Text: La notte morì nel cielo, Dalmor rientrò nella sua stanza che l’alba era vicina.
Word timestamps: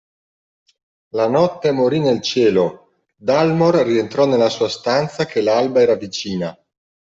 La 1.13 1.27
notte 1.29 1.69
morì 1.71 1.99
nel 1.99 2.23
cielo, 2.23 3.03
Dalmor 3.15 3.75
rientrò 3.85 4.25
nella 4.25 4.49
sua 4.49 4.67
stanza 4.67 5.27
che 5.27 5.41
l’alba 5.43 5.79
era 5.81 5.93
vicina. 5.93 6.59